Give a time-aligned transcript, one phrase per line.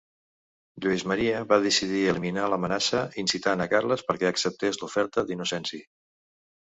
[0.85, 5.83] Lluís Maria va decidir eliminar l'amenaça incitant a Carles perquè acceptés l'oferta d'Innocenci.